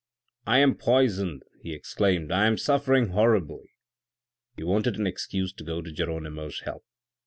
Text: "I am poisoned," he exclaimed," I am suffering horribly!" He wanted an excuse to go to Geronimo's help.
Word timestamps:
"I 0.47 0.57
am 0.57 0.77
poisoned," 0.79 1.43
he 1.61 1.73
exclaimed," 1.73 2.31
I 2.31 2.47
am 2.47 2.57
suffering 2.57 3.09
horribly!" 3.09 3.69
He 4.57 4.63
wanted 4.63 4.95
an 4.95 5.05
excuse 5.05 5.53
to 5.53 5.63
go 5.63 5.83
to 5.83 5.91
Geronimo's 5.91 6.61
help. 6.61 6.83